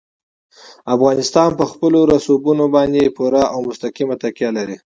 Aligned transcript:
افغانستان 0.95 1.49
په 1.59 1.65
خپلو 1.71 1.99
رسوبونو 2.13 2.65
باندې 2.75 3.13
پوره 3.17 3.43
او 3.53 3.59
مستقیمه 3.67 4.15
تکیه 4.23 4.49
لري. 4.57 4.77